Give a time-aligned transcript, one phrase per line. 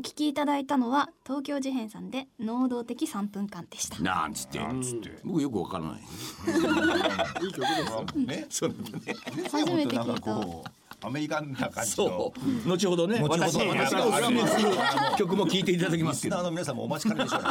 [0.00, 4.00] 聞きいただいたのは東京事変さんで能動的3分間でした。
[4.02, 5.10] なんつってなんつって。
[5.24, 6.00] 僕よくわからない。
[7.44, 8.06] いい曲ですよ。
[8.16, 8.76] ねそうね。
[9.50, 11.94] 初めて聞いたアメリカンな感じの。
[11.94, 12.32] そ
[12.66, 12.68] う。
[12.68, 13.18] 後ほどね。
[13.20, 13.44] 後ほど。
[13.44, 14.72] 私私がおすすめする
[15.18, 15.46] 曲も。
[15.46, 16.84] 聴いていただきますけどリスナーの皆さんも。
[16.84, 17.42] お待ちかねでしょう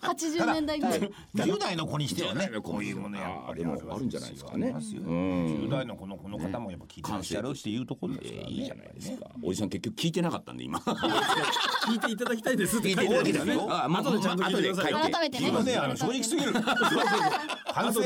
[0.00, 1.00] 80年代ぐらい
[1.34, 18.00] 10代の子にしてはねこういうものやっぱりあでもあるんじゃないですかねありますようん10代の子のこの方もやっぱ聞いてらっしゃるっていうところですからねいいじゃないですかおじさん結局聞いてなかったんで今聞いていただきたいですって書いてあるんですね後でちゃんと聞い改めてねすいませんあの正直すぎる反省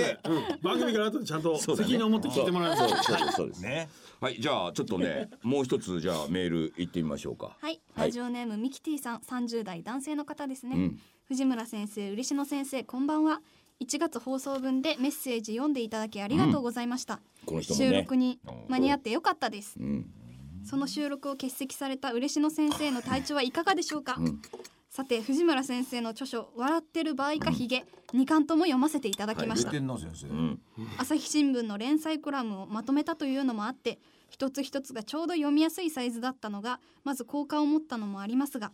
[0.63, 3.89] 番組から後でちゃんと責任を持って聞いてもらいますそうそうですそうですね
[4.21, 7.57] はいじゃあちょっとね もう一つじゃあメール行ってみましょうか。
[7.61, 11.01] はい、ラジオネームミキティさん30代男性の方ですね、うん。
[11.25, 13.43] 藤村先生嬉野先生こんばんは。
[13.81, 17.87] 1月放送分でメッセージ読んでいただきありがとうございました、この人もね。
[17.89, 19.79] 収録に間に合ってよかったです。
[19.79, 20.11] うん。
[20.65, 24.19] その収録を欠席された嬉野先生の体調はいかがでしょうか、
[24.89, 27.85] さて藤村先生の著書笑ってる場合かヒゲ
[28.15, 30.29] 2巻とも読ませていただきました、天皇先生。
[30.29, 30.61] うん。
[30.99, 33.99] 朝日新聞の連載コラムをまとめたというのもあって
[34.31, 38.73] 一つ一つがちょうど読みやすいサイズだったのがまず好感を持ったのもありますが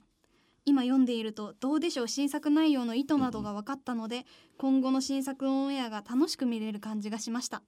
[0.64, 4.24] 今読んでいるとどうでしょう新作内容の意図などが分かったので
[4.58, 7.62] 今後の新作オンエアが楽しく見れる感じがしました。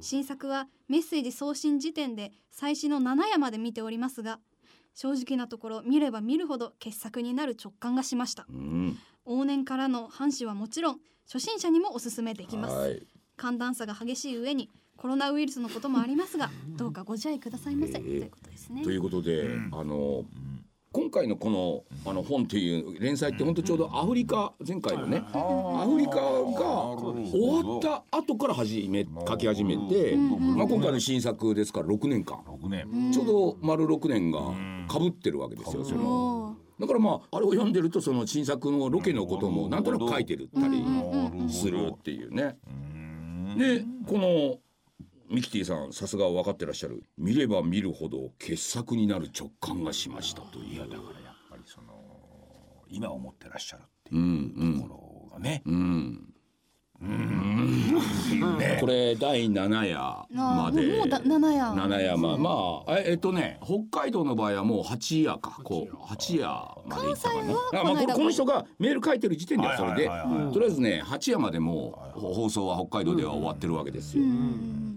[0.00, 4.40] 新作はメッセージ送信時点で最新の7夜まで見ておりますが
[4.94, 8.46] 正直なところ見れば見るほど傑作になる直感がしました。
[8.48, 8.98] うん。
[9.26, 12.74] 往年からの藩士はもちろん初心者にもおすすめできます。
[12.74, 13.06] はい。
[13.36, 18.00] 寒暖差が激しい上にコロナウイルスのこともありますがどうかご自愛くださいませ、ええ。
[18.00, 18.82] ということですね。
[18.84, 20.24] ということで、あの
[20.94, 32.38] 今回のこのあの本っていう連載って本当ちょうどアフリカ前回のねアフリカが終わった後から始め書き始めて、まあ、今回の新作ですから6年間。
[32.46, 33.12] 6年。
[33.12, 34.38] ちょうど丸6年が
[34.86, 36.56] かぶってるわけですよその。
[36.78, 40.84] だからまああれを読んでるとその新作のロケのこともなんとなく書いてるったり
[41.48, 42.56] するっていうね。
[43.58, 44.58] でこの
[45.30, 47.02] ミキティさんさすが分かってらっしゃる。
[47.16, 50.80] 見れば見るほど傑作になる直感がしましたという。
[50.80, 55.62] だからやっぱりその今思ってらっしゃるってういんうところがね。
[55.64, 56.33] うんね
[58.80, 59.98] これ第7夜
[60.32, 60.82] まで。
[60.86, 61.64] もうもうだ7夜。
[61.82, 65.94] 7夜ままあええっとね北海道の場合はもう8夜かこう。
[65.96, 66.48] 8夜。
[66.86, 67.42] まで行ったかな。
[67.42, 70.06] 関西はあまあここの人がメール書いてる時点ではそれで。
[70.52, 74.24] とりあえずね8夜までもう放送は北海道では終わってるわけですよ。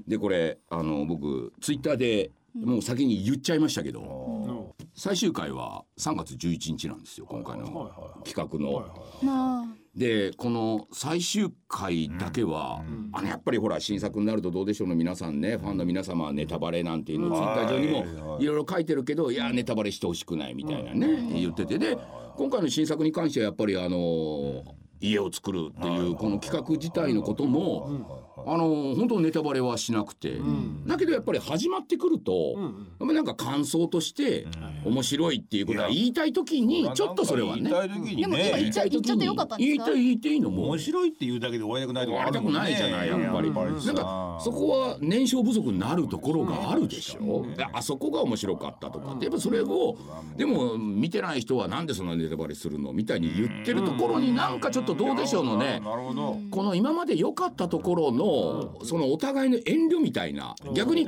[0.07, 7.91] でこれあの僕ツイッターでもう先に言っちゃいましたけど最終回は3月11日なんですよ今回の
[8.23, 9.67] 企画の。
[9.97, 21.97] まあでこの最終回だけは、あのやっぱりほら新作になるとどうでしょうの皆さんねファンの皆様はネタバレなんていうのをツイッター上にもいろいろ書いてるけどいやネタバレしてほしくないみたいなね言っててで
[22.35, 24.63] 今回の新作に関してはやっぱりあの
[24.99, 30.37] 家を作るっていうこの企画自体のこともあの本当ネタバレはしなくて。
[30.85, 34.45] だけどやっぱり始まってくるとやっぱりなんか感想として
[34.85, 37.63] 面白いっていうことは言いたい時にちょっとそれはね。
[37.63, 39.85] 言いたい時にでも今ね言っちゃ言ってよかったんですか？
[39.85, 40.67] 言いたい言いたいのも。
[40.67, 43.51] 面白いっていうだけで終わりたくないとこ終わりたくないじゃないやっぱり。
[43.51, 47.45] なんさかそこは燃焼不足になるところがあるでしょ？
[47.55, 49.97] であそこが面白かったとかってやっぱそれを
[50.35, 52.93] でも見てない人はなんでそんなネタバレするの？
[52.93, 55.79] みたいに言ってるところになんかちょっとどうでしょうのね。
[55.79, 56.37] なるほど。
[56.51, 58.26] この今まで良かったところの
[58.83, 61.07] そのお互いの遠慮みたいな逆に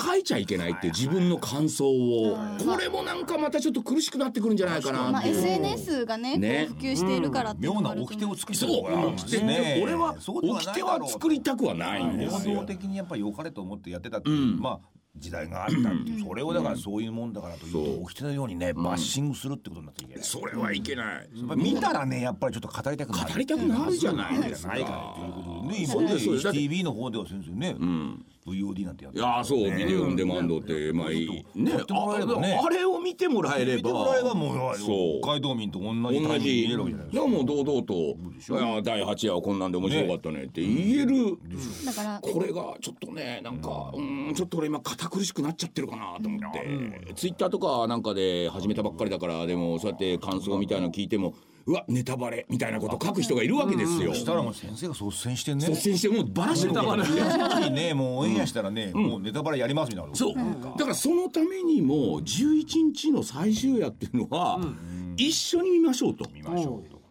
[0.00, 6.66] 書いちゃいけないっていう自分の感想をこれもなんかまたちょっと苦しくなってくるんじゃないかなまあっていう SNS がねね。
[6.70, 9.80] こう普及しているからっていう妙のもあるとな掟を作ってね。
[9.82, 12.64] 俺はそうではない掟は作りたくはないんですよ。
[12.64, 20.24] 的にやっぱり良かれと思ってやってたっていう、まあ時代があったっていう、それをだからそういうもんだからというと、起きてたようにね、バッシングするってことになっていけない。
[20.24, 21.28] それはいけない。
[21.56, 23.32] 見たらね、やっぱりちょっと語りたくなる。
[23.32, 24.72] 語りたくなるじゃないですか。
[24.72, 26.44] ないからということでね、今ね、ですそうです。
[26.44, 27.76] だって HTV の方では先生ね、
[28.44, 31.28] VOD なんてやっていやーそうビデオオンデマンドってまあいい。
[31.54, 33.76] ねああれを見てもらえれば。
[33.76, 35.20] 見てもらえばもうそう。
[35.22, 37.22] 北海道民と同じタイミング同じで見えるわけじゃないですか。
[37.24, 37.94] でももう堂々と
[38.58, 41.38] 「いや第8夜はこんなんで面白かったね」って言える。
[41.86, 44.32] だからこれがちょっとねなんかうん。
[44.34, 47.14] ちょっと俺今堅苦しくなっちゃってるかなと思って。
[47.14, 51.34] ツイッターとかなんかで始めたばっかりだからでもそうやって感想みたいなの聞いても
[51.66, 54.14] うわネタバレみたいなこと書く人がいるわけですよ。
[54.14, 55.66] したらもう先生が率先してね。
[55.68, 60.14] 率先してもうバラしてるからね次ね、もうオンエアしたらね、もうネタバレやりますみたいな。
[60.14, 62.64] そうだからそのためにも11
[62.94, 64.60] 日の最終夜っていうのは
[65.16, 66.26] 一緒に見ましょうと。
[66.32, 67.01] 見ましょうと。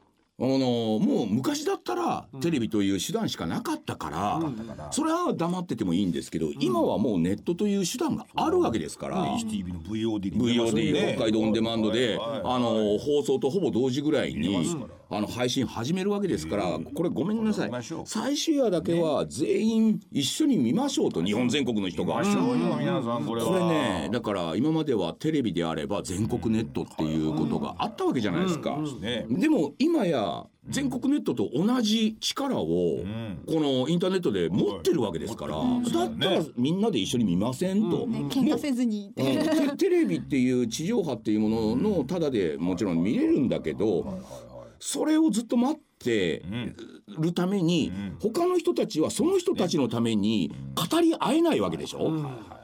[0.42, 0.58] あの
[0.98, 9.24] もう昔だったらテレビという手段しかなかったから、それは黙っててもいいんですけど、今はもうネットという手段があるわけですから。
[9.38, 11.14] HTV の VOD VOD ね。
[11.16, 14.76] 北海道オンデマンドで、はいあの放送とほぼ同時ぐらいに
[15.14, 17.66] あの配信始めるわけですから、これごめんなさい。
[17.66, 18.04] 見ましょう。
[18.06, 22.16] 最終夜だけは全員一緒に見ましょうと日本全国の人が。
[22.16, 23.48] ましょうよ皆さんこれは。
[23.48, 28.78] これねだから今まではテレビであれば全国ネットっていうことがあったわけじゃないですか。
[29.02, 38.08] ねでも今や全国ネットと同じ力をこのインターネットで持ってるわけですから、だったらみんなで一緒に見ませんと。
[38.08, 39.12] ね喧嘩せずに。
[39.78, 44.20] テレビっていう地上波っていうもののただでもちろん見れるんだけど
[44.84, 46.44] それをずっと待って
[47.20, 52.12] るために他の人たちはその人たちのために語り合えないわけでしょ？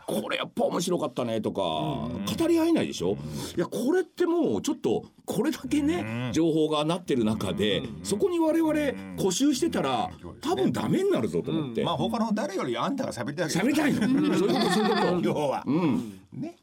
[0.07, 2.09] これやっぱ面白かったねとか語
[2.47, 3.17] り合えないでしょ？
[3.55, 8.73] いやこれってもうちょっとこれだけね情報がなってる中でそこに我々
[9.15, 10.09] 固執してたら
[10.41, 11.83] 多分ダメになるぞと思って。
[11.83, 13.99] まあ他の誰よりあんたが喋りたい喋りたいの。
[14.35, 15.29] そういうことそういうこと。
[15.29, 15.63] 要は。
[15.67, 16.19] うん。
[16.33, 16.55] ね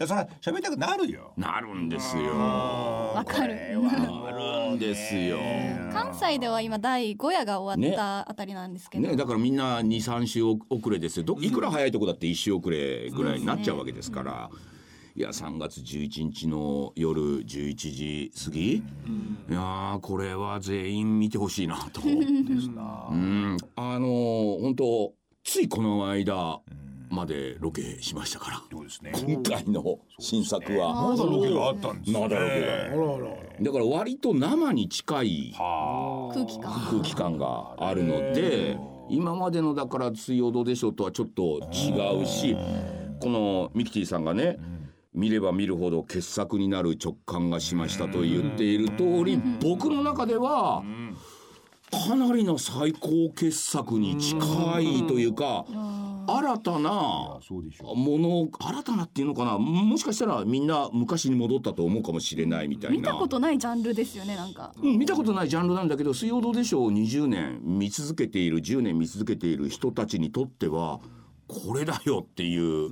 [0.00, 1.34] だからそれは喋りたくなるよ。
[1.36, 2.22] なるんですよ。
[2.34, 3.78] わかる。
[3.82, 4.30] な
[4.70, 5.38] るんですよ。
[5.92, 11.24] 関西では今第5夜が終わったあたりなんですけど、ね、だからみんな23週遅れですよ。
[11.24, 14.50] どいくら早いとこだって1週遅れぐらいになっちゃうわけですから。
[15.14, 18.82] いや3月11日の夜11時過ぎ、い
[19.50, 22.00] やーこれは全員見てほしいなと。
[22.00, 23.58] うん。
[23.76, 25.12] あのー本当
[25.44, 26.60] ついこの間
[27.10, 29.12] までロケしましたから、そうですね。
[29.14, 31.10] 今回の新作は。
[31.10, 32.20] まだロケがあったんですね。
[32.20, 33.02] まだロケあが。
[33.02, 36.72] らあらだから割と生に近いは空気感。
[36.90, 38.78] 空気感があるので
[39.10, 42.56] 今までのだから「水曜どうでしょう」とはちょっと違うし
[43.20, 44.58] このミキティさんがね
[45.12, 50.84] 見れば見るほど傑作になる直感がしましたと言っている通り僕の中では
[51.90, 54.38] かなりの最高傑作に近
[54.80, 57.40] いというか新たなも
[58.18, 59.58] の新たなっていうのかな？
[59.58, 62.96] もしかしたらみんな昔に戻ったと思うかもしれないみたいな。
[62.96, 64.72] 見たことないジャンルですよねなんか。
[64.80, 71.00] うん見たことないジャンルなんだけど「水曜どうでしょう」20年見続けている10年見続けている人たちにとっては
[71.48, 72.88] これだよっていう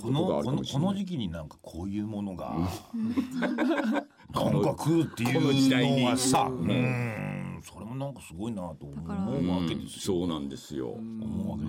[0.00, 0.86] こことがあるかのこのもしれない。
[0.86, 2.54] この時期になんかこういうものが
[4.30, 5.98] なんか来るってこの時代に。
[5.98, 7.33] いうのがさうん
[7.64, 10.18] それもなんかすごいなと思うわけですよ。
[10.18, 10.96] そうなんですよ。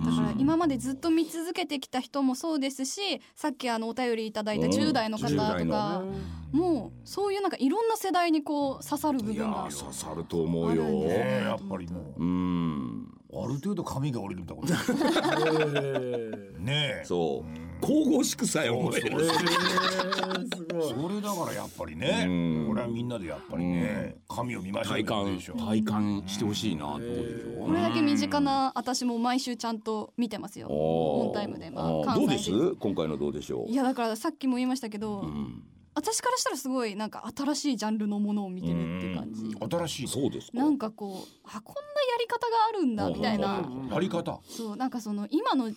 [0.04, 6.04] だよから今までずっと見続けてきた人もそうですしさっきあのお便りいただいた10代の方10代とか
[6.52, 10.84] もうそういうなんかいろんな世代にこう刺さる部分がー刺さると思うよ。
[10.84, 12.22] ねやっぱりもう。
[12.22, 13.12] うん。
[13.32, 16.60] ある程度髪が降りるみたいなこと。
[16.60, 17.02] ねえ。
[17.04, 19.10] そう神々しくさえ思える。
[19.10, 22.24] それだからやっぱりね。
[22.26, 22.30] う
[22.64, 22.68] ん。
[22.68, 27.66] これはみんなでやっぱりね髪を見ましょう体感よでしょ体感してほしいなってことでしょ。
[27.66, 30.68] これだけ身近な私も毎週ちゃんと見てますよ。
[30.68, 31.70] オンタイムで。
[31.70, 32.50] まあどうです？
[32.76, 33.70] 今回のどうでしょう？
[33.70, 33.74] い。
[33.74, 35.62] やだからさっきも言いましたけど、うん。
[35.94, 40.58] 私からしたらすごいなんか新しいジャンルのものを見てるっていう感じ新しいそうですか。
[40.58, 43.66] なんかこうあこんなやり方があるんだみたいな。
[43.90, 44.40] やり方？
[44.46, 45.70] そうなんかその今の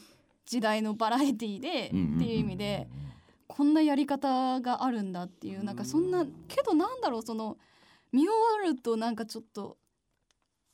[0.50, 2.88] 時代のバラエティーでっていう意味で
[3.46, 7.58] こんなやり方があるんだっていうなんかそんなけどなんだろうその
[8.12, 8.30] 見終
[8.64, 9.78] わるとなんかちょっと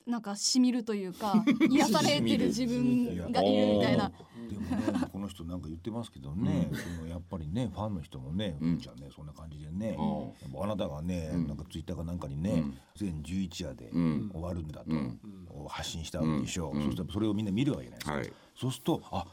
[0.08, 4.14] なんかしみるというか 癒されてる自分がいるみたいな。
[4.48, 8.78] でもねこの人なんか言ってますけどね、そのやっぱりねファンの人もね、うん。
[8.78, 11.48] じゃあねそんな感じでね、あなたがね、うん。
[11.48, 12.78] なんかツイッターかなんかにね、うん。
[12.96, 14.30] 全11夜でうん。
[14.32, 15.20] 終わるんだと、うん。
[15.68, 16.82] 発信したわけでしょ、うん。
[16.84, 18.34] そうするとそれをみんな見るわけじゃないですか、はい。
[18.56, 19.26] そうするとあ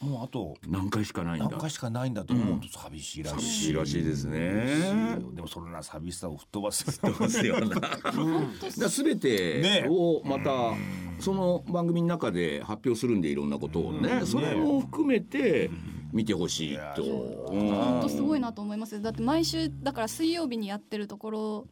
[0.00, 1.44] もうあと何回しかないんだ。
[1.50, 1.60] 何。
[1.60, 5.18] 回しかないんだと思うと寂しいらしい、寂しいらしいですね。
[5.34, 7.76] でもそんな寂しさを吹っ飛ばすますよな。
[7.78, 10.72] だてをまた
[11.18, 15.70] その番組の中で発表するんでいろんなことをね、それも含めて
[16.12, 17.02] 見てほしいと。
[17.48, 18.94] 本当すごいなと思います。
[18.94, 21.66] よだって毎週だから水曜日にやってるところ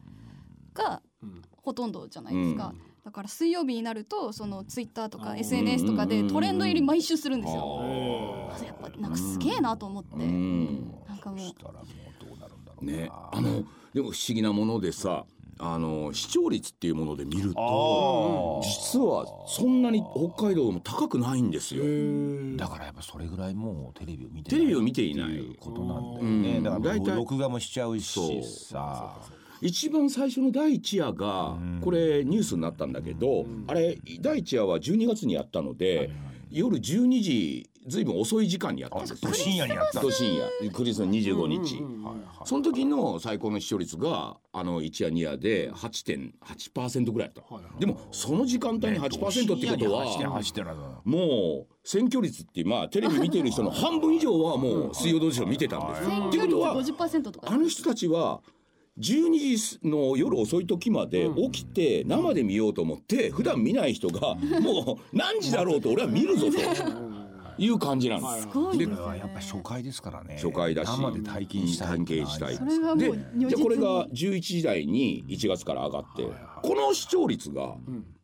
[0.75, 1.01] が
[1.63, 8.51] ほとんどじゃないですか、だから水曜日になるとそのツイッターとか SNS とかでトレンド入り毎週するんですよ。
[8.65, 10.15] やっぱなんかすげえなと思って。
[10.15, 10.91] うん。
[11.07, 11.39] なんかもう。
[11.39, 12.91] したらもうどうなるんだろうな。
[12.91, 13.63] ね、あの
[13.93, 15.25] でも不思議なものでさ
[15.61, 21.83] あの視聴率っていうもので見ると実はそんなに北海道も高くないんですよ。
[22.57, 26.41] だからやっぱそれぐらいもうテレビを見てテレビを見ていないいうことなんだようん。
[26.41, 26.61] ね。
[26.61, 28.43] だから大体録画もしちゃうしそう。
[28.43, 29.17] さ。
[29.61, 36.11] 一番最初の第一夜がこれニュースになったんだけど、あれ第一夜は12月にやったので、
[36.49, 38.05] 夜12時ずい。
[38.05, 39.25] ぶん遅い時間にやったんです。
[39.25, 39.33] よ。
[39.33, 40.71] 深夜にやったと深夜。
[40.71, 50.69] クリスマス25日、はいはいその時の最高の視聴率があの1夜2夜で8.8%ぐらいだった、でもその時間帯に8%ってことは、8.8っての？
[50.69, 56.01] はもう選挙率ってまあテレビ見てる人の半分以上はもう水曜どうでしょう見てたんです。
[56.01, 57.51] っていうことは50%とか。
[57.51, 58.41] あの人たちは
[58.99, 66.57] 12時の夜遅い時まで起きて生で見ようと思って普段見ない人が もう何時だろうと俺は見るぞと
[67.61, 68.47] いう感じなんです。
[68.47, 70.35] でこれはやっぱ初回ですからね。
[70.35, 72.55] 初回だし生で体験したい体験したい。
[72.55, 73.49] それがもうで如実に。
[73.49, 76.23] じゃあこれが11時台に1月から上がって
[76.61, 77.75] この視聴率が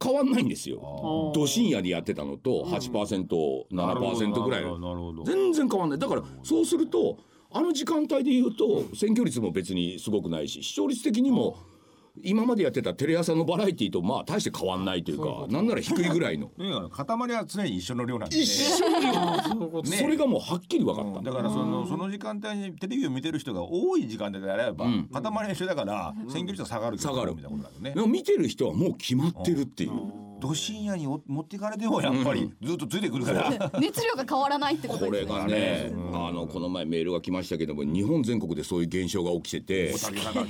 [0.02, 1.32] 変わんないんですよ。
[1.36, 4.80] ど深夜にやってたのと 8%7% ぐらいの。
[4.80, 5.24] なるほど。
[5.24, 6.00] 全然変わんない。
[6.00, 7.18] だからそうすると
[7.56, 11.58] あの時間帯で言うと選挙率も別にすごくないし視聴率的にも
[12.22, 16.48] 今までやってたテレ朝のバラエティーとまあ大して変わんないというかなんなら低いぐらいの。
[16.48, 21.20] とにかく塊は常に一緒の量なんで一緒にねそれがもうはっきり分かった。
[21.20, 27.36] うんだからそのその時間帯にテレビを見てる人が多い時間帯であれば、塊は一緒だから選挙率は下がるけど下がる。
[27.36, 27.92] みたいなことだよね。
[27.92, 29.92] でも見てる人はもう決まってるっていう。
[30.40, 35.40] ど深夜にお持っていかれてもやっぱりずっとついてくるから、 熱量が変わらないってことこれですね。
[35.40, 39.94] がね、あのこの前メールが来ましたけども日本全国でそういう現象が起きてて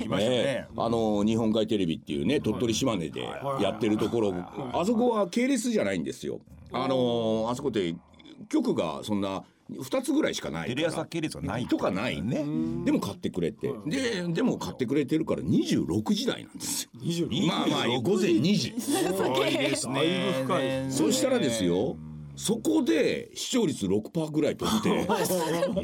[0.08, 0.16] ね。
[0.18, 3.22] ねあの日本海テレビっていうね鳥取島根で
[3.60, 4.34] やってるところ
[4.72, 6.40] あそこは系列じゃないんですよ。
[6.72, 7.94] あのあそこって
[8.48, 10.74] 局がそんな2つぐらいしかないから。
[10.74, 11.90] テレ朝系列はないとか。
[11.90, 12.44] ないね。
[12.84, 13.72] でも買ってくれて。
[13.86, 16.90] ででも買ってくれてるから26時台なんですよ。
[17.00, 18.74] 26まあまあ午前2時。
[18.78, 20.86] 多いですね。
[20.90, 21.96] そしたらですよ
[22.36, 24.88] そこで視聴率6%ぐらい取って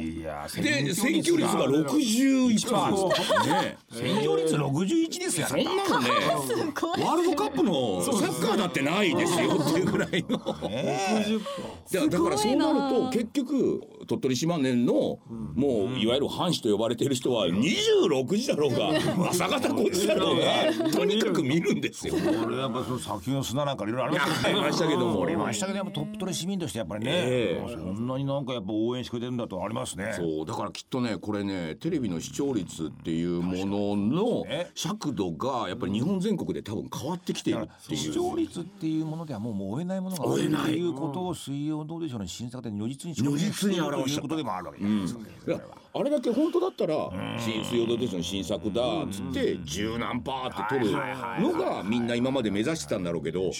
[0.01, 1.65] いやで選挙率が。
[1.65, 3.77] 61%ですね。
[3.91, 10.37] 選挙率61ですよそんなのねワールドカップのサッカーだってないですよっていうぐらいの。
[10.37, 15.19] だからそうなると結局鳥取島根の
[15.55, 18.89] もういわゆる藩士と呼ばれている人は26時だろうが
[19.29, 22.13] 朝方5時だろうがとにかく見るんですよ。
[22.45, 25.23] 俺やっぱその砂丘の砂なんかいろいろありまありましたけども。
[25.23, 27.71] ありましたけどやっぱ鳥取市民としてやっぱりね、ええ。
[27.71, 30.13] そんなになんかやっぱ応援してくれてるんだとありますね。
[30.15, 34.71] そうだからきっとねこれねテレビの視聴率っていうもののね。
[34.73, 37.99] 尺度がやっぱり日本全国で多分変わってきているっていう。
[37.99, 40.63] 視聴率っていうものではもうもう追えないものが追えない。
[40.63, 42.27] ということを水曜どうでしょうね。
[42.27, 44.23] 新作で如実に如実に表した。
[44.23, 45.59] ことでもあるわけです、いや
[45.93, 46.95] あれだけ本当だったら
[47.37, 53.51] 「新水曜どうでしょう」の新作だっつって十何パーって取るのがみんな今まで目指してたんだろうけど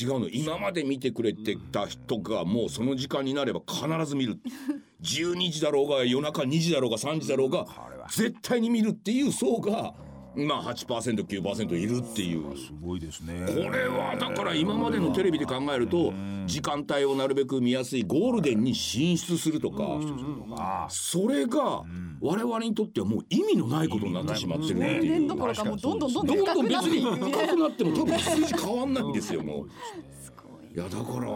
[0.00, 0.28] 違うの。
[0.28, 4.38] 今まで見てくれてた人がもうその時間になれば必ず見る。
[5.02, 7.66] 12時だろうが夜中2時だろうが3時だろうが
[8.10, 9.94] 絶対に見るっていう層が
[10.36, 12.56] まあ 8%9% いるっていう。
[12.56, 13.46] すごいですね。
[13.46, 16.12] これはだから今までのテレビで考えると
[16.46, 21.82] 時間帯をなるべく見やすいゴールデンに進出するとかそれが
[22.20, 25.28] 我々にとってはもう意味のないことになってしまってるって年いう。
[25.28, 29.68] どころかもうどんどんどんどんどんどん別に深くなっても多分数字変わんないんですよもう。
[30.76, 31.30] いやだから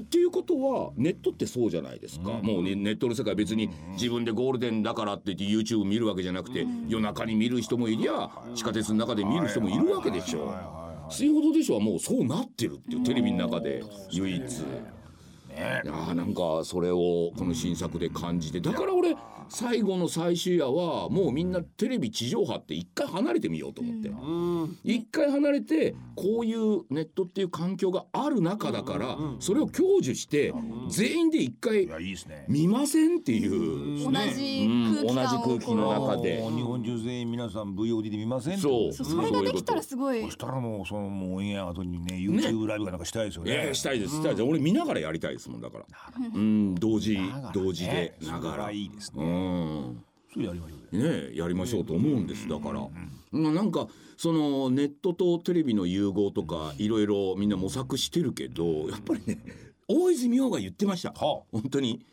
[0.00, 10.54] っていうことはネットってそうじゃないですか、もうねネットの世界別に自分でゴールデンだからって言って YouTube 見るわけじゃなくて、夜中に見る人もいりゃ地下鉄の中で見る人もいるわけでしょ。
[11.10, 14.40] 水曜どうでしょうはもうそうなってるっていうテレビの中で唯一。
[14.40, 14.44] い
[15.58, 19.16] やーなんかそれをこの新作で感じてだから俺
[19.48, 24.10] 最後の最終夜はもうみんなテレビ地上波って一回離れてみようと思って。
[24.84, 30.52] 一回離れてこういうネットっていう環境がある中だからそれを享受して
[30.88, 32.44] 全員で一回いやいいですね。
[32.48, 34.04] 見ませんっていう。
[34.04, 34.94] 同じうん。
[34.94, 36.42] 空気感を同じ空気の中で。
[36.42, 38.92] 日本中全員皆さん VOD で見ませんそう。
[38.92, 40.22] そうそれができたらすごい。
[40.22, 43.70] そしたらもうそのもうオンエア後にね YouTube ライブかなんかしたいですよね。
[43.72, 44.42] したいですしたいです。
[44.42, 45.86] 俺見ながらやりたいですもんだから。
[46.34, 46.74] うん。
[46.74, 47.18] 同時
[47.52, 48.66] 同時でながら。
[48.66, 50.04] はいいですねうん。
[50.32, 51.10] それやりましょうよ。
[51.10, 52.80] ねやりましょうと思うんですだから、
[53.32, 59.38] まあなんかそのネットとテレビの融合とかいろいろみんな模索してるけどやっぱりね
[59.88, 61.44] 大泉洋が言ってました、はあ。
[61.52, 62.04] 本当に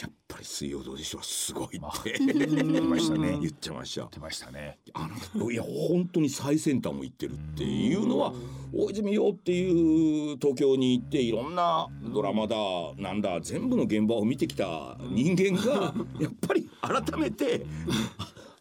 [0.00, 1.78] やっぱり水曜どうでしょうはすごいって
[2.18, 3.38] 言ってましたね。
[3.40, 4.00] 言ってました。
[4.00, 4.78] 言ってましたね。
[4.94, 8.32] あのいや本当に最先端を行ってるっていうのは
[8.72, 12.56] 大泉洋っていう東京に行っていろんなドラマだ
[12.96, 17.66] なんだ全部の現場を見てきた人間がやっぱり改めて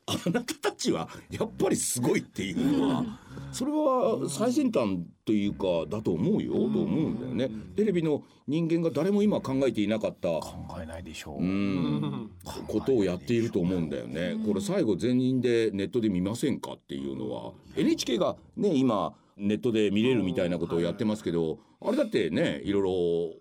[0.08, 3.06] ああなたたちはやっぱりすごいっていうのは
[3.52, 7.50] それは最先端というかだと思うよと思うんだよね。
[7.76, 11.44] テレビの人間が誰も今考えていなかった考えないでしょう。
[11.44, 12.32] うん。
[12.68, 14.36] ことをやっていると思うんだよね。
[14.46, 22.92] これ最後全員でネットで見ませんかっていうのは NHK がね今ネットで見れるみたいなことをやってますけど、あれだってねいろいろ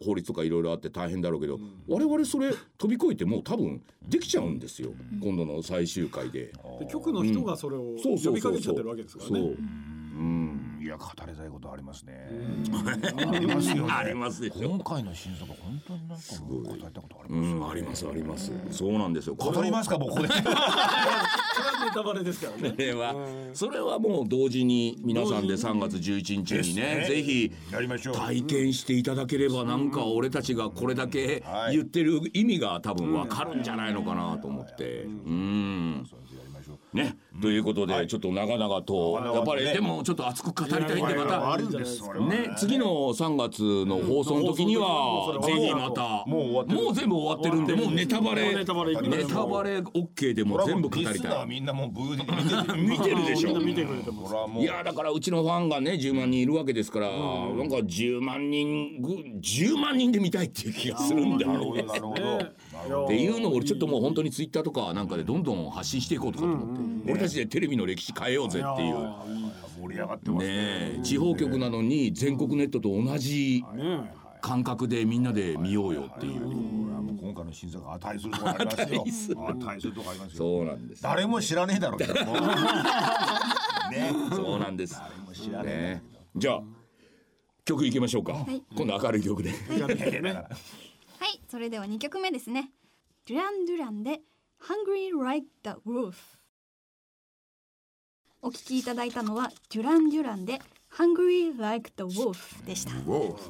[0.05, 4.93] 法律とかいろいろあって大変だろうけど、我々それ飛び越えてもう多分できちゃうんですよ、
[5.23, 6.53] 今度の最終回で。
[6.79, 8.33] で局の人がそれをそうそうそうそう。
[8.33, 9.41] 呼びかけちゃってるわけですからね。
[9.41, 9.51] そう。
[9.51, 12.27] うんいや語りたいことありますね。
[13.31, 18.53] ありますよ、ありますでしょ今回の新作本当になんかもう語りたいことありますうんありますあります。
[18.71, 19.35] そうなんですよ。
[19.35, 20.29] 語りますかもうここで。
[20.29, 23.15] それはネタバレですからねそれは
[23.55, 36.07] それはもう同時に皆さんで3月11日にねねぜひやりましょう体験していただければなんか俺たちがこれだけはい言ってる意味が多分わかるんじゃないのかなと思ってうん
[36.93, 42.27] ねということでちょっと長々とやっぱりでもちょっと熱く語りたいんでまたあるんですそれは。
[42.27, 45.43] ね次の3月の放送の時にはうん。
[45.43, 46.25] ぜひまた。
[46.27, 48.55] もう全部終わってるんでもうネタバレ。
[48.55, 50.57] ネタバレ OK でも。
[50.57, 51.15] う全部語りたい。
[51.15, 52.25] ーみんなもうブーで
[52.81, 53.17] 見てる
[53.63, 54.61] 見てるでしょ。
[54.61, 61.85] いやだからうちのファンがね10万人いるわけですから、なんか10万人ぐ10万人で見たいっていう気がするんだよね。
[62.81, 68.97] っていうのを俺ちょっともう本当にツイッターとかなんかでどんどん発信していこうとかと思って、俺たちでテレビの歴史変えようぜっていう。
[69.81, 70.53] 盛り上がってますね。
[70.53, 76.41] え地方局なのに全国ネットと同じね感覚でみんなで見ようよっていう。
[76.41, 79.03] もう今回の新作値するとこありますよ。
[79.05, 79.35] 値する。
[79.35, 79.41] と
[80.03, 80.37] こありますよ。
[80.37, 81.03] そうなんです。
[81.03, 82.01] 誰も知らねえだろう
[83.91, 84.13] ね。
[84.31, 85.01] そうなんです。
[85.27, 86.03] も知らねね
[86.37, 86.63] じゃあ
[87.65, 88.33] 曲いきましょうか。
[88.49, 88.63] い。
[88.77, 89.53] 今度明るい曲で。
[91.21, 92.71] はいそれでは2曲目ですね
[93.29, 94.21] デュラン・デュランで
[94.59, 96.15] Hungry Like the Wolf
[98.41, 102.93] お聞きいただいたのはデュラン・デュランで Hungry Like the Wolf でした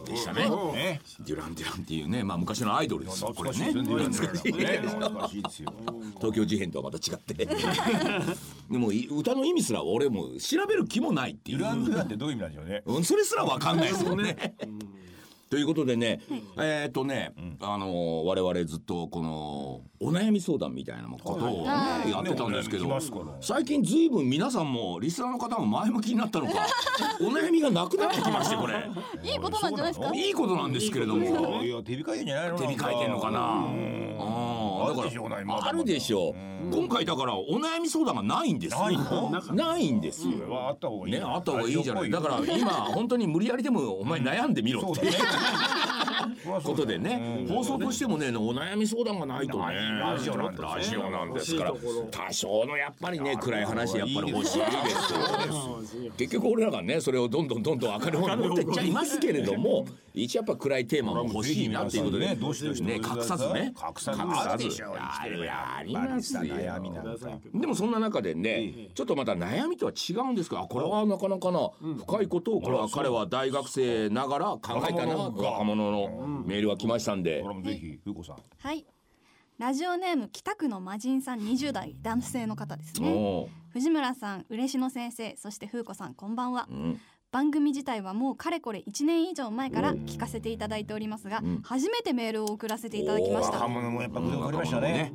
[0.05, 0.51] でしたね。
[0.51, 3.33] ねデュラン・デュランっていうね、まあ昔のアイドルですよ。
[3.35, 3.73] これね。
[3.73, 5.73] 懐かしいですよ
[6.19, 7.33] 東京事変とはまた違って。
[8.69, 11.59] でもい歌の意味すら俺も調べる気もないっていう。
[11.59, 14.57] デュラン・デュランってどういう意味なんでしょうねうんそれすらわかんないですよね。
[15.51, 16.21] ということでね、
[16.59, 22.11] えっとね、あの我々ずっとこのお悩み相談みたいなことをねはい。
[22.11, 22.89] やってたんですけど
[23.41, 26.53] 最近ずいぶん皆さんもリスナーの方も前向きになったのか
[27.21, 28.75] お悩みがなくなってきましてこれ。
[29.29, 30.15] いいことなんじゃないですか？
[30.15, 31.25] いいことなんですけれども。
[31.65, 32.59] いや手控えんじゃないの？
[32.59, 33.41] 手控えてんのかな？
[33.41, 34.50] あ
[34.87, 35.37] あるでしょうね。
[35.49, 36.35] あるでしょう。
[36.75, 38.83] 今回だからお悩み相談がないんですよ。
[38.83, 39.31] ないの？
[39.55, 40.69] ないんですよ。
[40.69, 41.13] あった方がいい。
[41.15, 42.11] ねあった方がいいじゃない。
[42.11, 45.07] だから今本当に無理やりでもお前悩んでみろって
[46.63, 47.47] ことでね。
[47.49, 49.75] 放送としてもねお悩み相談がないとね。
[50.01, 51.75] ラジオなんだラジオなんですから。
[52.11, 56.11] 多少のやっぱりね暗い話やっぱり欲しいですよ。
[56.17, 62.55] 結局俺らがねそれをどんどんどんどん明るい方に持ってっちゃいますけれども一応やっぱ暗いテーマも欲しいなっていうことでね隠
[63.23, 64.57] さずね隠さずあ
[65.29, 66.43] るでありますよ。
[67.55, 71.71] でもそんな中でねちょっとまた悩みとは違うんですけどあこれはなかなかな
[72.07, 76.10] 深いことをこれは彼は大学生ながら考えたな若者の
[76.47, 77.43] メールが来ましたんで。
[77.43, 78.37] これもぜひふうこさん。
[78.59, 78.87] はい。
[79.59, 83.13] ラジオネーム北区の魔人さん20代男性の方ですね。
[83.13, 83.49] おー。
[83.71, 86.67] 藤村さん嬉野先生そして風子さんこんばんは。
[86.71, 87.01] うん。
[87.31, 93.55] 番組自体はもうかれこれ1年以上前から聞かせていただいておりますが、初めてメールを送らせていただきました。
[93.55, 95.13] 若者もやっぱ分かりましたね。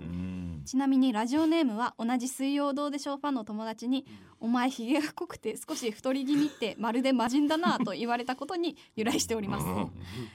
[0.66, 4.06] ちなみにラジオネームは同じ水曜どうでしょうファンの友達に
[4.40, 9.66] 「お前ひげが濃くて少し太り気味ってまるで魔人だな」と言われたことに由来しております。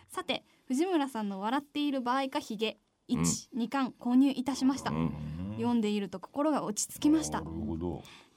[0.09, 4.93] さて藤村さんの笑っている場合かひげ12巻購入いたしました。
[5.57, 7.43] 読んでいると心が落ち着きました。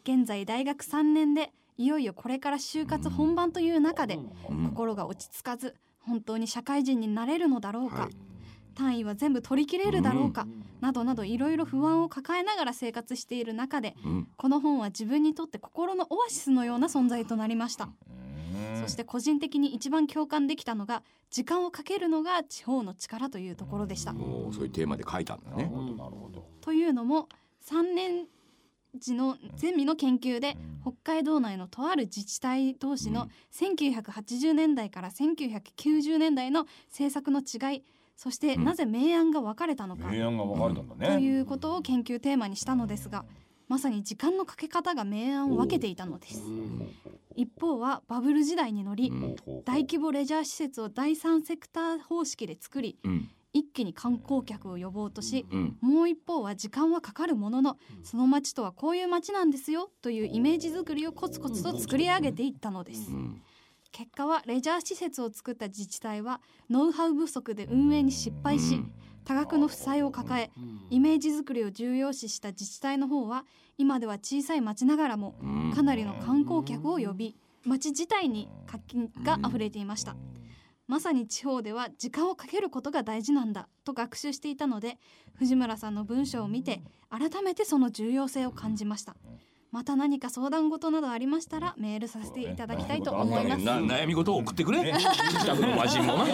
[0.04, 4.20] 現在大学3年でいよいよこれから就活本番という中で
[4.66, 8.10] 心が落ち着かず本当に社会人になれるのだろうか、
[8.76, 10.48] 単位は全部取り切れるだろうか、
[10.82, 14.28] などなどいろいろ不安を抱えながら生活している中で、ん。
[14.36, 17.90] この本は自分にとって心のオアシスのような存在となりました、
[18.82, 25.64] そして個人的に一番共感できたのが時間をかけるのが地方の力というところでした、おーそういうテーマで書いたんだね。
[25.64, 27.30] なるほどというのも
[27.66, 28.28] 3年
[28.96, 37.84] 時のゼミの研究で北海道内のとある自治体同士の1980年代から1990年代の政策の違い
[38.16, 40.10] そしてなぜ明暗が分かれたのか。
[40.12, 43.26] 明暗が分かれたんだとねいうことを研究テーマにしたのですが
[43.68, 46.44] まさに時間のかけ方が明暗を分けていたのです。
[47.36, 49.12] 一方はバブル時代に乗り
[49.66, 53.30] 大規模レジャー施設を第三セクター方式で作りうん。
[53.56, 55.78] 一気に観光客を呼ぼうとしうん。
[55.82, 63.12] もう一方は時間はかかるもののその街とはこういう街なんですよというイメージ作りをコツコツと作り上げていったのです。
[63.12, 63.42] うん
[63.94, 68.84] 結果はレジャー施設を作った自治体はノウハウ不足で運営に失敗し
[69.24, 70.52] 多額の負債を抱え
[70.90, 73.46] イメージ作りを重要視した自治体の方は
[73.78, 75.36] 今では小さい町ながらも
[75.74, 80.18] かなりの観光客を呼び街自体に活気が溢れていました。
[80.88, 84.98] まさに地方では時間をかけることが大事なんだと学習していたので
[85.36, 89.16] 藤村さんの文章を見て改めてその重要性を感じました
[89.74, 93.66] また何か相談事などありましたらメールさせていただきたいと思います。
[93.66, 94.94] な悩み事を送ってくれ。
[94.94, 96.26] 近くのマシンもな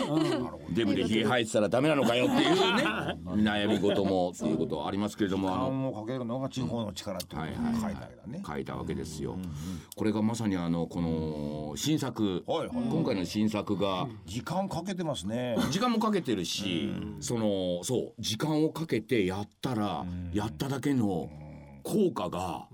[0.72, 2.84] デブでひげ生えてたらダメなのかよっていうね。
[3.26, 8.44] 悩み事もっていうことはありますけれどもあの時間をかけるのが地方の力っていうことを書いたわけだね。
[8.46, 9.38] 書いたわけですよ。
[9.96, 15.56] これがまさにあのこの新作、今回の新作が時間かけてますね。
[15.72, 21.30] 時間もかけてるし、そのそう時間をかけてやったらやっただけの
[21.84, 22.68] 効果が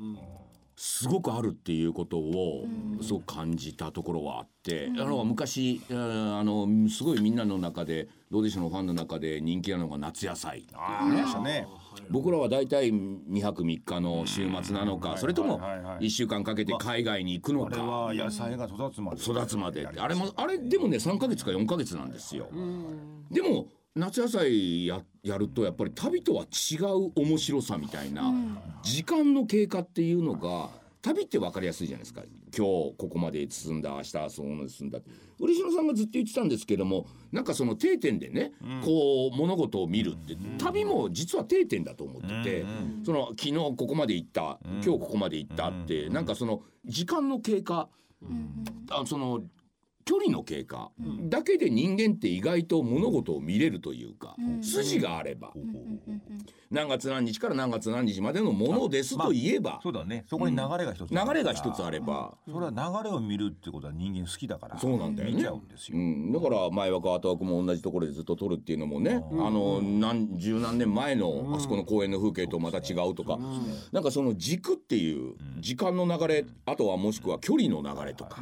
[0.78, 2.66] すごくあるっていうことを
[3.02, 10.68] すごく感じたところはあって、あの昔えーあのすごいみんなの中でどうでしょうのファンの中で人気なのが夏野菜。
[10.74, 11.68] ああ、ありましたね。
[12.10, 16.06] 僕らは大体2泊3日の週末なのかそれともはいはいはい。
[16.06, 19.22] 1週間かけて海外に行くのあれかは野菜が育つまで。
[19.22, 20.00] 育つまでって。
[20.00, 22.48] あれもあれでもね3ヶ月か4ヶ月なんですよ。
[23.32, 28.34] でも夏野菜ややるとやっぱり旅とは違う面白さみたいな
[28.84, 30.69] 時間の経過っていうのが
[31.01, 32.21] 旅って分かりやすいじゃないですか。
[32.55, 34.99] 今日ここまで進んだ明日はそうの進んだ
[35.39, 38.51] 嬉野さんがずっと言ってたんですけどもなんかその定点でね、
[38.84, 42.65] こう物事を見るって旅も実は定点だと思ってて、
[43.05, 47.88] その昨日ここまで行った、今日ここまで行ったって、なんかその時間の経過、
[48.89, 49.41] あその
[50.06, 50.91] 距離の経過
[51.30, 55.52] だけで人間って意外と物事を見れるというか、筋があれば、
[56.76, 60.26] 何月何日から何月何日までのものですと言えば、そうだね。
[60.30, 61.10] そこに流れが一つ。
[61.10, 64.78] 流れが一つあれば、それは流れを見るってことは人間好きだから。
[64.78, 65.36] そうなんだよね。
[65.38, 65.98] 見ちゃうんですよ。
[65.98, 66.02] う。
[66.02, 73.40] ん、だから前枠後枠も同じところでずっと撮るっていうのもね、あの何十何年前のあそこの公園の風景とまた違うとか、
[73.94, 78.42] なんかその軸っていう時間の流れあとはもしくは距離の流れとか、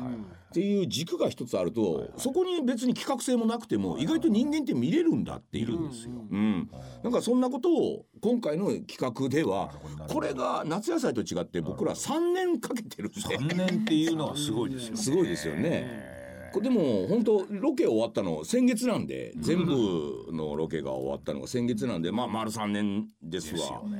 [0.49, 5.75] っていう軸が一つあると、そこに別に企画性もなくても意外と人間って見れるんだっていう。
[5.75, 6.69] うん、
[7.03, 9.69] なんかそんなことを今回の企画では
[10.07, 14.95] これが夏野菜と違って僕ら3年かけてるんで三年っていうのはすごいですよ。
[14.95, 16.49] すごいですよね。
[16.53, 23.81] これでも本当ロケ終わったの先月なんで全部のロケが終わったのが先月なんでまあ丸3年ですわ。
[23.89, 23.97] で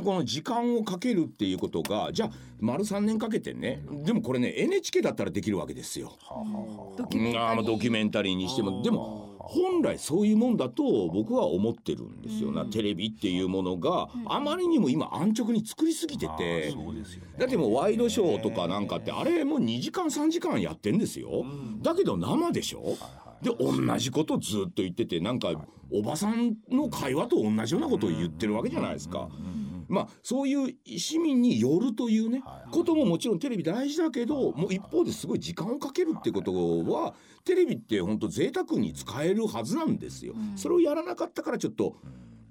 [0.00, 2.30] この時間をかけるっていうことがじゃあ
[2.60, 6.12] 丸3年かけてねでもこれね NHK だったらできるわけですよ。
[6.96, 8.82] ドキュメンうんあーまあドキュメンタリーにしても。
[8.82, 16.74] でも本来そういうもんだと僕は思ってるんですよな、テレビっていうものがあまりにも今安直に作りすぎてて。
[17.36, 21.44] だってもうワイドショーとかなんかってあれもう2時間3時間やってんですよ、
[21.82, 22.96] だけど生でしょ。
[23.42, 25.50] で同じことずっと言っててなんか
[25.92, 29.28] おばさんの会話と同じようなことを言ってるわけじゃないですか。
[29.88, 36.52] まあそういう市民によるというねことももちろんテレビ大事だけどもう一方ですごい時間をかけるってこと
[36.90, 40.34] はテレビって本当贅沢に使えるはずなんですよ。
[40.56, 41.96] それをやらなかったからちょっと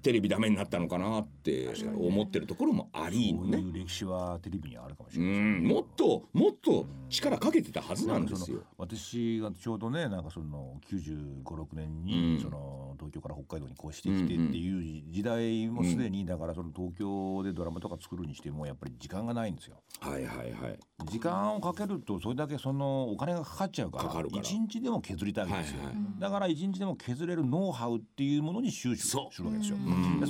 [0.04, 3.70] テレビダメになったのかなって思ってるところもありのねこうい。
[3.70, 5.34] う歴史はテレビにはあるかもしうれない。
[5.62, 8.62] んもっともっと力かけてたはずなんですよ。
[8.76, 19.76] 私がちょうどねなんかその95、6年に、うんその東京から北海道に越してきてっていう時代もすでに、だからその東京でドラマとか作るにしてもやっぱり時間がないんですよ。
[20.00, 20.78] はいはいはい。
[21.04, 25.78] 時間をかけるとそれだけそのお金がかかっちゃうから一日でも削りたいわけですよ、
[26.18, 29.76] だから一日でも削れるノウハウっていうものに収集するわけですよ、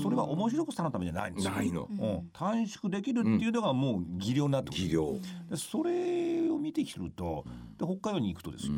[0.03, 1.53] それは面白くさのためじゃないんですよ。
[1.53, 1.89] ないの。
[1.91, 5.13] うん、短縮できるっていうのがもう技量になってくる技量。
[5.51, 7.45] でそれを見てきると
[7.79, 8.73] で北海道に行くとですよ、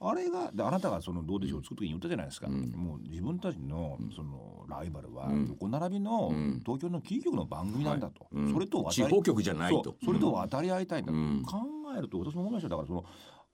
[0.00, 6.32] あれがであなたがそのどうでしょう作る時に言ったじゃないですか、もう自分たちのそのライバルは横並びの
[6.64, 9.96] 東京のキー局の番組なんだと、うんそれと地方局じゃないと。
[10.04, 11.42] それと渡り合いたいんだと、うん。
[11.42, 11.58] 考
[11.96, 12.70] えると私も思いましたよ。
[12.70, 13.04] だからその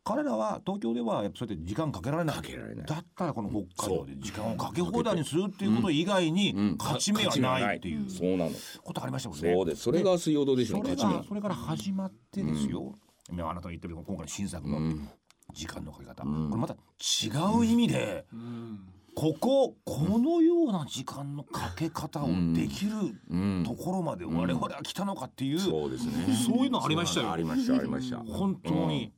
[0.07, 2.37] 彼らは東京ではやっぱそうやって時間かけられない。
[2.37, 6.77] だったらこの北海道で時間をかけ放題にするっていうこと以外にうん。
[6.79, 8.51] 勝ち目はないっていうそうなの。
[8.83, 9.55] ことありましたもんね。
[9.55, 9.83] そうです。
[9.83, 10.97] それが水曜どうでしょうそれ。
[10.97, 12.93] がそれから始まってですよ、
[13.33, 14.79] いやあなたが言ってる今回の新作の
[15.53, 18.25] 時間のかけ方、これまた違う意味で、
[19.15, 22.93] こここのような時間のかけ方をできる
[23.31, 23.65] うん。
[23.65, 26.35] ところまで我々は来たのかっていう、そうですね。
[26.35, 27.33] そういうのありましたよ。
[27.33, 28.19] ありましたありました。
[28.19, 29.13] 本当に、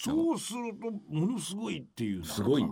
[0.00, 2.64] そうするとものすごいっていうすごい。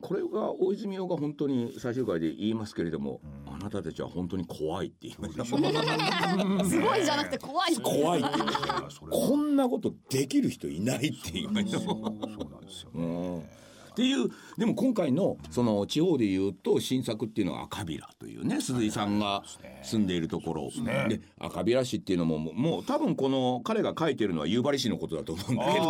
[0.00, 5.44] これが大泉洋が本当に最終回で言いますけれども、あなたたちは本当に怖いって言いました。
[6.64, 8.48] すごいじゃなくて怖い怖いって言い
[8.82, 11.80] ましこんなことできる人いないって言いました。
[11.80, 13.63] そうなんですよね。
[13.94, 14.28] うんっていう
[14.58, 19.44] でも今回のその地方でいうと新作っていうのは赤平というね鈴井さんが
[19.82, 20.70] 住んでいるところ
[21.08, 25.84] で赤平市っていうのももう多分この彼が書いてるのは夕張市のことだと思うんだけど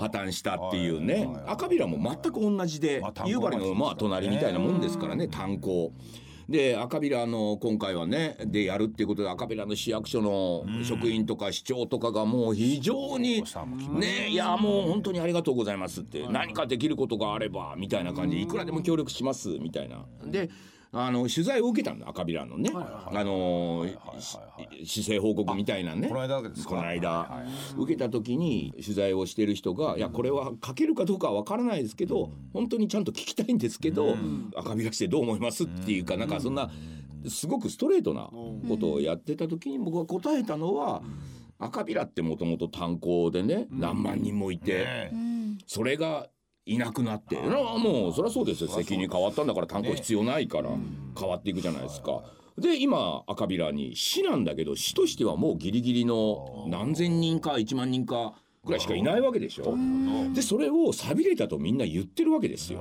[0.00, 1.28] 破綻したっていうね。
[1.46, 5.92] 赤平も全く同じで夕張のまあ隣みたいなもんですからね炭鉱。
[6.48, 13.42] で赤平の今回はねでやるっていうことで赤平の市役所の職員とか市長とかがもう非常に
[13.98, 14.28] ね。
[14.28, 20.04] いやもう本当にありがとうございますって何かできることがあればみたいな感じでいくらでも協力しますみたいな。
[20.24, 20.50] で
[20.92, 23.86] あの取材を受けたんだ赤平のね、あの
[24.18, 24.38] し
[24.84, 26.08] 市政報告みたいなね。
[26.08, 26.70] この間ですか？
[26.70, 27.44] この間、
[27.76, 34.16] 受けた時に取材をしてる人が「いやこれは書けるかどうかは分からないですけど、本当にちゃんと聞きたいんですけど、
[34.54, 36.70] 赤平してどう思います?」っていうかなんかそんな
[37.28, 38.30] すごくストレートな
[38.68, 41.02] ことをやってた時に僕が答えたのは。
[41.58, 46.28] 赤平ってもともと炭鉱でね何万人もいて、ねそれが
[46.66, 47.36] いなくなって。
[47.40, 48.68] なもうそりゃそうですよ。
[48.68, 50.70] 責任変わったんだから炭鉱必要ないから
[51.18, 52.22] 変わっていくじゃないですか。
[52.58, 59.76] で今赤平に市なんだけど市としてはもうギリギリの何千人か1万人かぐらいしかいないわけでしょ。
[60.34, 62.80] でそれを寂れたとみんな言ってるわけですよ。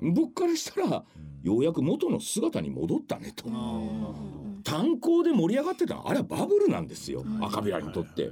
[0.00, 1.04] 僕からしたら
[1.42, 3.44] ようやく元の姿に戻ったねと。
[4.62, 8.30] 炭鉱で盛り上がってたのあれはバブルなんですよ赤平にとって。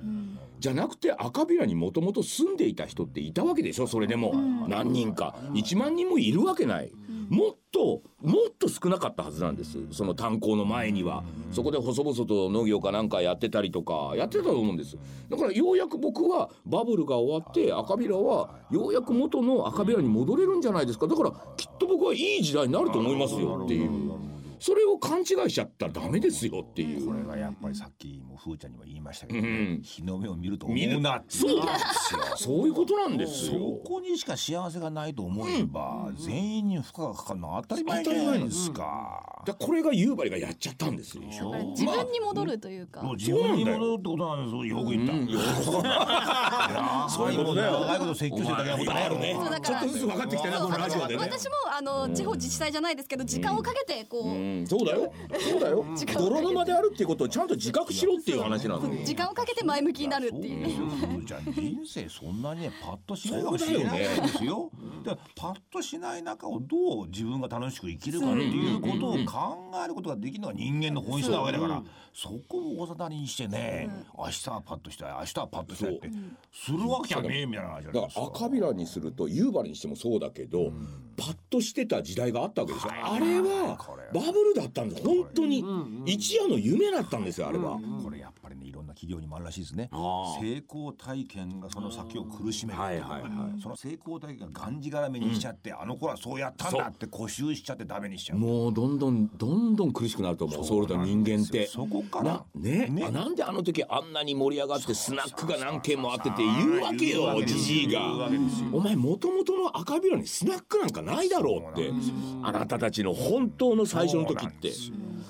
[0.60, 4.34] じゃなくて赤平にもともと住んでいた人っていたわけでしょそれでも。
[4.68, 5.36] 何人か。
[5.52, 6.92] 1万人もいるわけない
[7.28, 9.78] もっともっと少なかったはずなんです。
[9.90, 11.22] その炭鉱の前には。
[11.52, 14.14] そこで細々と農業かなんかやってたりとか。
[14.16, 14.96] やってたと思うんです。
[15.28, 21.06] だからようやく僕はバブルが終わって赤平はようやく元の赤平に戻れるんじゃないですか。
[21.06, 23.90] だからきっと僕はいい時代になると思いますよっていう
[24.60, 31.60] それを勘違いしちゃったらダメですよっていうこれがやっぱりさっきもふーちゃんにも言いましたけど、うん日の目を見ると思見るうなってそう。
[32.36, 33.80] そういうことなんですそよ。
[33.84, 39.42] こにしか幸せがないと思えば、全員に負荷がかかるのは当たり前じゃないですか。
[39.44, 41.22] だこれが夕張がやっちゃったんですよ。
[41.22, 44.64] 自分に戻るというか、もう自分に戻るってことなんですよ。
[44.64, 45.12] よく言った。
[45.12, 45.38] うんよ
[47.08, 47.80] そういうことだよ。
[47.80, 49.34] 長いこと説教してるだけのことないよね。
[49.34, 51.20] そうだからちょっとずつ分かってきたなこのラジオでね。
[51.20, 54.28] 私もあの地方自治体じゃないですけど時間をかけてこう、
[54.60, 55.12] うん、そうだよ。
[55.38, 55.84] そうだよ。
[56.14, 59.04] 泥沼であるっていうことをちゃんと自覚しろっていう話なんだよ。
[59.04, 61.24] 時間をかけて前向きになるっていう。
[61.24, 64.70] じゃん人生そんなにねパッとしないかもしれないですよ。
[65.04, 71.82] でパッとしない中をどう自分が楽しく生きるかっていうことを考えることができるのが人間の本質なわけだから、
[72.12, 76.10] そこをおざなりにしてね、明日はパッとしたい明日はパッとしたいって
[76.52, 78.20] するわけじゃねえみたいな話じゃないだですか。
[78.20, 80.72] から赤平にすると夕張にしてもそうだけど、
[81.16, 85.64] パッとしてた時代があったわけでしょ、あれはこれバブルだったんです本当に。
[86.06, 88.67] 一夜の夢だったんですよあれは、これやっぱりね
[88.98, 89.88] 企業にもあるらしいですね。
[90.40, 93.62] 成功体験がその先を苦しめる、はいはいはい。
[93.62, 98.38] その成功体験ががんじがらめにしちゃって、あの頃はそうやったんだって固執しちゃってダメにしちゃう。
[98.38, 100.64] もうどんどんどんどん苦しくなると思う。
[100.64, 101.66] ソウルと人間って。
[101.68, 102.88] そこからなね？
[102.88, 103.04] ね。
[103.06, 108.28] あなんであの時あんなに盛り上がってスナックが何軒もあってて言うわけよじじいが。
[108.72, 111.92] お前もともとの赤平にスナックなんかないだろうって。
[112.42, 114.72] あなたたちの本当の最初の時って。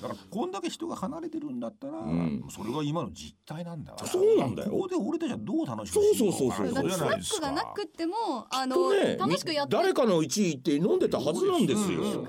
[0.01, 2.45] だからこんだけ人が離れてるんだったら、ん。
[2.51, 3.97] それが今の実態なんだ。
[4.05, 4.71] そうなんだよ。
[4.71, 6.75] ここで俺たちはどう楽しくそうそうそうそう。
[6.75, 6.89] だか。
[6.89, 8.15] らスナックがなくっても
[8.51, 12.23] あの、ね楽しくやって誰かの1位って飲んでたはずなんですよ。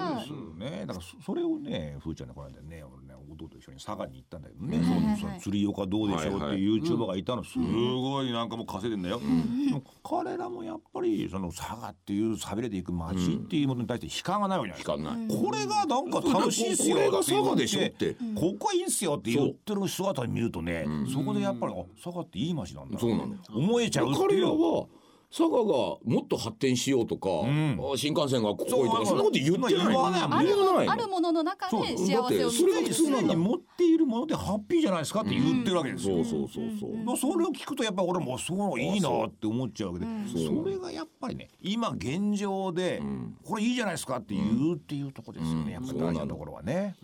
[0.58, 0.86] ね。
[0.86, 5.20] だからそそれをねふーちゃんねこの間ね俺ね弟と一緒に佐賀に行ったんだけどね、はいはいはい。
[5.20, 7.44] そのその釣り岡どうでしょうってはいう YouTuber がいたの。
[7.44, 9.26] すごいなんかもう稼いでんだよ、で
[9.72, 18.16] も彼らもやっぱりその佐賀っていう寂れていく街っていうものに対して悲観がないわけじゃないこれがなんか楽しいっすよこれが佐賀でしょ言って。
[18.36, 24.44] ここはいいんすよって言ってる姿を見るとねそこでやっぱりあ佐賀っていい街なんだそうなの思えちゃうって彼いう。
[24.44, 24.86] らは
[25.32, 27.80] 佐賀がもっと発展しようとか、ん。
[27.80, 29.74] あ新幹線がここそうへとかそんなこと言ってない。
[29.74, 30.88] 言わないある言わない。
[30.88, 39.94] あるものの中で幸せだってをそれが普通なんだに持っているものでハッピーじゃないですかって言ってるわけですよ、そうそうそうそう、まあそれを聞くとやっぱり俺もそういいなって思っちゃう。
[39.94, 40.12] わけで
[40.46, 43.02] それがやっぱりね今現状で
[43.44, 45.74] これいいじゃないですかって言うっていうところですよね。
[45.74, 46.96] やっぱり大事なところはね。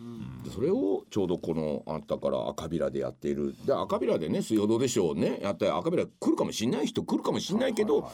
[0.44, 5.38] でそれをちょうどこのあったから赤ビラでやっているで赤ビラでね水曜どうでしょうね。
[5.42, 8.10] やって赤ビラ来るかもしんない人来るかもしんないけど、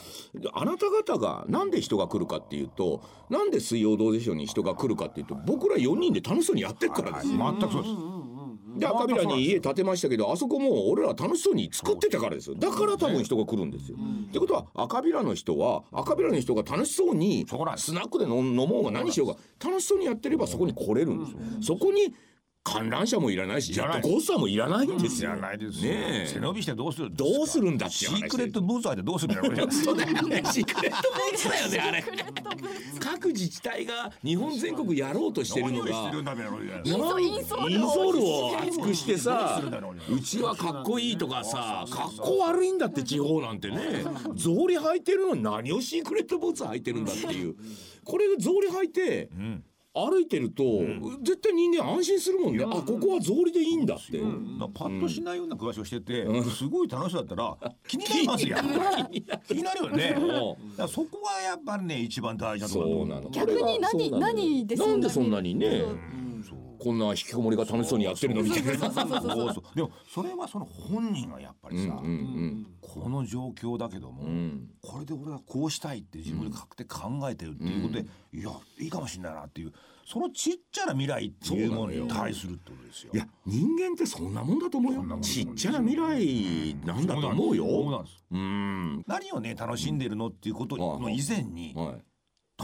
[0.52, 7.38] あなた方がなんで人が来るかっていうとなんで水曜どうでしょうに人が来るかっていうと僕ら4人で楽しそうにやってるからですよ。
[7.38, 7.94] 全くそうです。
[8.78, 13.98] で赤ビラに家建てましたけどあそこも俺ら楽しそうに作ってたからですよだから多分人が来るんですよ。
[14.28, 21.38] ってことは赤ビラの人は赤ビラの人が楽しそうにスナックで飲飲もうが何しようが楽しそうにやってればそこに来れるんですよ。
[21.60, 22.14] そこに
[22.64, 25.30] 観覧車もいらないしジェットコースターもいらないんです知よ。
[25.30, 26.26] らないですよねえ。
[26.28, 27.10] 背伸びしてどうする？
[27.12, 29.66] どうするんだっていう話シークレットブーツ入ってどうするんだよ
[30.28, 30.42] ね。
[30.52, 32.04] シークレットブーツ だよねあれ。
[33.00, 39.60] 各自治体が日本全国やろうとしてるのがインソールを厚くしてさ
[40.08, 44.04] どうちはかっこいいとかさかっこ悪いんだって地方なんてね
[44.36, 47.56] 草履履いてるのに何をシークレットブーツ履いてるんだっていう。
[48.04, 49.62] これ草履履いてん
[49.94, 50.64] 歩いてると
[51.22, 52.64] 絶対人間安心するもんね。
[52.64, 54.18] あここは草履でいいんだって。
[54.18, 58.56] だからパッとしないような暮らしをしてて、すごい楽しそうだったら気になりますよ。
[59.46, 59.82] 気になる。
[59.82, 60.14] よね。
[60.88, 63.54] そこがやっぱりね一番大事なところだと思そうなの。
[63.54, 65.82] 逆に何そうなの何でそんなになんでそんなにね
[66.82, 68.72] こんな引きこもりが楽しそうにやってるのみたいな。
[68.72, 74.68] でもそれはその本人がやっぱりさ、うんうんこの状況だけども、ん。
[74.82, 79.72] これで俺はこうしたいって自分で確定考えてるっていうことで、いやいいかもしれないなっていう
[80.04, 83.12] そのちっちゃな未来っていうものに対するってことですよ。
[83.14, 85.18] いや人間ってそんなもんだと思うよ。
[85.20, 88.04] ちっちゃな未来なんだと思うよ。
[88.30, 92.04] 何をね楽しんでるのっていうことの以前にはい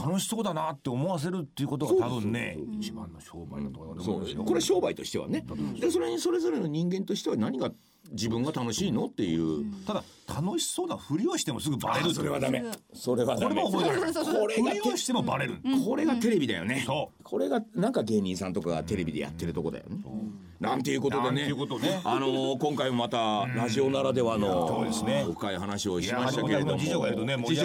[0.05, 4.35] 楽しそうだなって思わせるっていうことが多分ね一番の商売だと思そうんです。
[4.35, 4.43] よ。
[4.43, 5.45] うこれ商売としてはね。
[5.79, 7.71] でそれにそれぞれの人間としては何が
[8.11, 9.05] 自分が楽しいの？
[9.05, 9.65] っていう。
[9.85, 12.63] ただ楽しそうなふりをしてもすぐバレるそれはダメ。
[12.93, 13.55] それはこダメ。
[13.55, 14.01] れも覚えてる。
[14.01, 15.57] これがふりをしてもバレる。
[15.85, 16.83] これがテレビだよね。
[16.85, 19.97] そこれがなんか芸人さんとかがテレビでやってるとこだよね。
[20.59, 21.25] なんていうことでね。
[21.27, 22.01] なんていうことね。
[22.03, 25.23] あのー今回もまたラジオならではそうですね。
[25.23, 26.77] の深い話をしましたけれども。
[26.79, 27.37] 次女がいるとね。
[27.45, 27.61] 次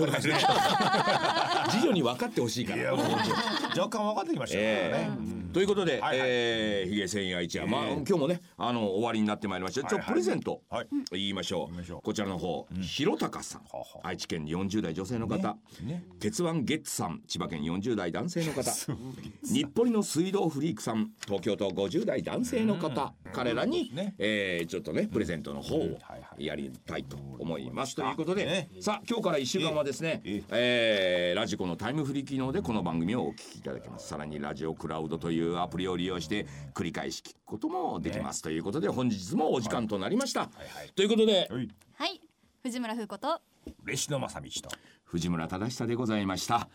[1.87, 2.93] 女 に分かってほしいから。
[2.93, 5.44] 若干分かってきましたからえね。
[5.55, 6.29] えということで、はいはい。
[6.29, 9.89] えー、ヒゲ千夜一夜、まあ今日もねあの終わりになってまいりました。
[9.89, 10.89] ちょプレゼント、はい。
[11.13, 12.01] 言いましょう。
[12.03, 13.63] こちらの方、ひろたかさん、
[14.03, 18.63] 愛知県40代女性の方、ね鉄腕ゲッツさん、千葉県40代男性の方、
[19.47, 24.15] 日暮里の水道フリークさん、東京都50代男性の方、彼らに、ね。
[24.19, 25.99] えーちょっとねプレゼントの方を
[26.39, 27.95] やりたいと思います。
[27.95, 34.09] ということで、ねさあ今日から1週間はですね、ええーラジコのタイムフリー機能でこの番組をお聞きいただけます。
[34.09, 40.49] さらにラジオクラウドというアプリを利用して繰り返し聞くこともできます、ということで本日もお時間となりました、
[40.95, 41.69] ということではい。
[41.95, 42.21] はい。
[42.63, 43.41] 藤村風子と
[43.85, 44.69] 嬉野正道と。
[45.05, 46.69] 藤村忠久でございました。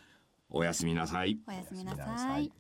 [0.49, 1.39] おやすみなさい。
[1.47, 2.51] おやすみなさい